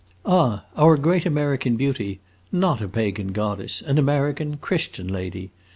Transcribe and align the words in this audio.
"Ah, 0.25 0.65
our 0.75 0.97
great 0.97 1.27
American 1.27 1.75
beauty! 1.75 2.21
Not 2.51 2.81
a 2.81 2.87
pagan 2.87 3.27
goddess 3.27 3.83
an 3.83 3.99
American, 3.99 4.57
Christian 4.57 5.07
lady! 5.07 5.51